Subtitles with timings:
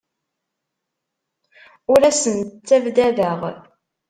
[1.93, 3.39] Ur asen-ttabdadeɣ.